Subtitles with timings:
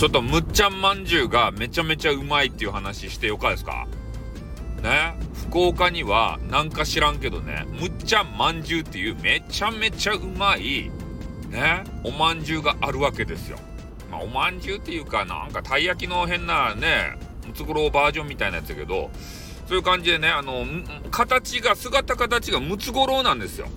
[0.00, 3.86] ちょっとむっちゃんまんじゅうがめちゃめちゃうまいっていう話してよかですか？
[4.82, 5.14] ね？
[5.34, 7.66] 福岡にはなんか知らんけどね。
[7.68, 10.90] むっちゃんまんじゅうっていうめちゃめちゃうまい
[11.50, 11.84] ね？
[12.02, 13.58] おまんじゅうがあるわけですよ。
[14.10, 19.10] まあ、おまんじゅうっていうかなんかたい焼きの変なねムツゴロウバージョンみたいなやつだけど
[19.68, 20.64] そういう感じでねあの
[21.10, 23.68] 形が姿形がムツゴロウなんですよ。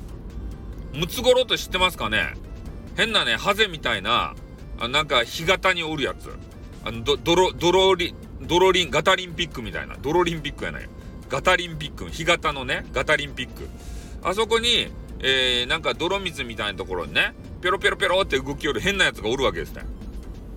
[0.93, 2.33] ムツゴロウって知ってますかね？
[2.95, 4.35] 変なねハゼみたいな
[4.79, 6.29] あなんか干潟におるやつ。
[6.85, 9.95] あのドドロドロリドロリンガタリンピックみたいな。
[10.01, 10.89] ドロリンピックやない
[11.29, 12.09] ガタリンピック。
[12.09, 13.67] 干潟のねガタリンピック。
[14.21, 14.87] あそこに、
[15.19, 19.85] えー、なんか泥水みたいなところにねペロペロペロって動きよる変なやつがおるわけですね。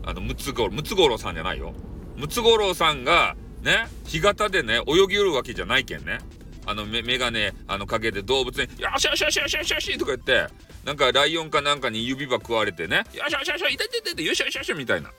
[0.05, 1.73] あのムツゴロムツゴロウさんじゃないよ。
[2.17, 6.19] ムツゴロウさんがね干潟でね泳ぎよるわけじゃないけんね。
[6.67, 10.53] あのメガネあのかけて動物に「よしよしよしよしよしよし」とか言って
[10.85, 15.11] なんかライオンかなんかに指ば食われてね「よしよしよしよし痛い痛い痛いよしよしよし」みたいな。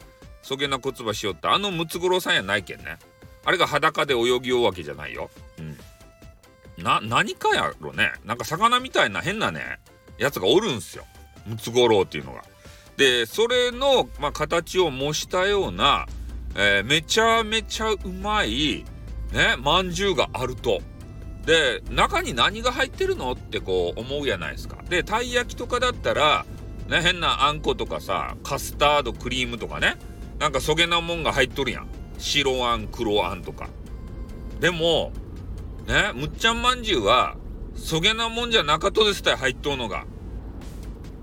[0.47, 1.53] そげな骨葉しよった。
[1.53, 2.97] あのムツゴロウさんやないけんね。
[3.43, 5.29] あれが裸で泳ぎようわけじゃないよ。
[5.59, 5.77] うん。
[6.81, 8.13] な何かやろね。
[8.23, 9.79] なんか魚みたいな変なね
[10.17, 11.05] やつがおるんすよ。
[11.45, 12.43] ムツゴロウっていうのが。
[12.95, 16.07] でそれの、まあ、形を模したような、
[16.55, 18.85] えー、めちゃめちゃうまい
[19.33, 20.81] ねまんじゅうがあると。
[21.47, 24.83] で中に何が入ってるのってこう思うやないですか。
[24.89, 26.45] でたい焼きとかだったら、
[26.89, 29.95] ね、変なあんことかさカスタードクリームとかね
[30.39, 31.87] なんかそげなもんが入っとるやん
[32.17, 33.69] 白あん黒あんとか。
[34.59, 35.13] でも
[35.87, 37.37] ねむっちゃんまんじゅうは
[37.75, 40.03] そげなもんじゃなかとですたい入っとうのが。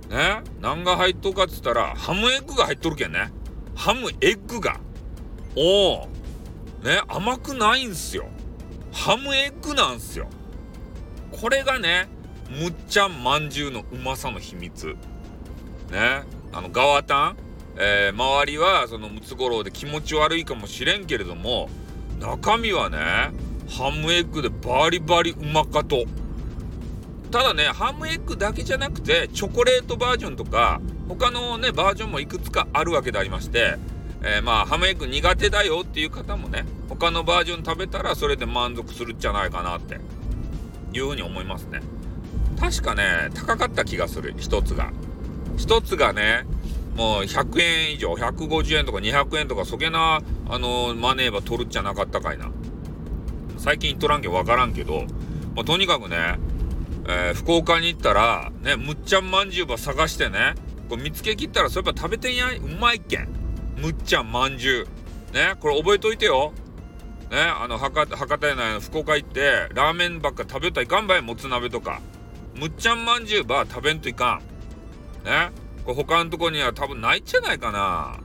[0.09, 3.31] ね何が入っとうかっつったらハムエッグが入っとるけんね。
[3.75, 4.81] ハムエッグが。
[5.55, 6.09] おお。
[6.83, 8.27] ね甘くないんすよ。
[8.95, 10.29] ハムエッグなんすよ。
[11.33, 12.09] これがね、
[12.49, 14.97] むっちゃんまんじゅうのうまさの秘密。
[15.91, 16.23] ね。
[16.53, 17.37] あの、ガワタン、
[17.77, 21.69] えー、周りはそのムツゴロウで気持ち悪いかもしれんけれども、
[22.21, 22.99] 中身はね、
[23.69, 26.05] ハムエッグでバリバリうまかと。
[27.33, 33.77] ただね、ハムエッグだけじゃなくて、チョコレートバージョンとか、他のね、バージョンもいくつかあるわけでありまして、
[34.27, 40.01] えー、まあハムエッグ苦手だよっていう方もね他のバージョン食べたらそれで満足するんじゃないかなって
[40.95, 41.83] いうふうに思いますね。
[42.59, 44.93] 確かね高かった気がする一つが。
[45.57, 46.47] 一つがね
[46.97, 52.51] もう100円以上150円とか200円とかそげなあのマネーば取るっちゃなかったかいな。
[53.59, 55.05] 最近取らんけ分からんけど、
[55.55, 56.39] まあ、とにかくね、
[57.09, 60.55] えー、福岡に行ったらねむっちゃんまんじゅうば探してね
[60.89, 63.44] これ見つけ切ったらそういえば食べてんやいうまいっけん。
[63.77, 64.87] むっちゃんまんじゅ
[65.33, 65.35] う。
[65.35, 66.53] ね、これ覚えといてよ。
[67.31, 72.01] ね、あの、博多やないの福岡行って、ラーメンばっか食べたいかんばい、もつ鍋とか。
[72.55, 74.41] むっちゃんまんじゅうば食べんといか
[75.25, 75.27] ん。
[75.27, 75.51] ね、
[75.85, 78.21] これ他のとこには多分ないんじゃないかな。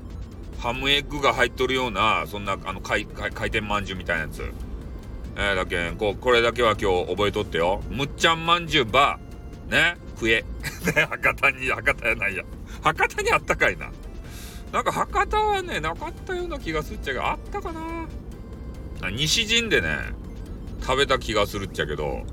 [0.60, 4.44] ハムエッグが入っとるような、そんな、あの、回転まんじゅうみたいなやつ。
[5.36, 7.82] えー、だけん、こう、これだけは今日覚えとってよ。
[7.90, 9.20] むっちゃんまんじゅうば、
[9.70, 10.44] ね、食え。
[11.10, 12.44] 博多に、博多やないや。
[12.84, 13.90] 博多にあったかいな。
[14.72, 18.08] なんか博多はね、なかったような気がするっちゃけど、あったかな
[19.12, 19.98] 西陣でね、
[20.82, 22.24] 食べた気がするっちゃけど、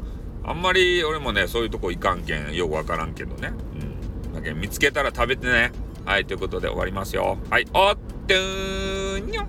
[0.44, 3.52] あんまり俺もね、そういうとこ行かんけん、よくわからんけどね。
[4.24, 4.32] うん。
[4.34, 5.72] だけ見つけたら食べてね。
[6.04, 7.38] はい、ということで終わりますよ。
[7.50, 7.96] はい、おっ
[8.28, 9.46] とーにょ